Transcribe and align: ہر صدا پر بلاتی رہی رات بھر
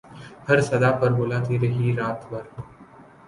ہر 0.47 0.59
صدا 0.61 0.91
پر 0.91 1.09
بلاتی 1.13 1.59
رہی 1.59 1.95
رات 1.97 2.19
بھر 2.29 2.43